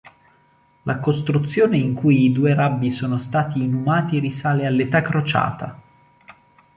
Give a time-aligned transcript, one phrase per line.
[0.85, 5.79] La costruzione in cui i due "Rabbi" sono stati inumati risale all'età crociata.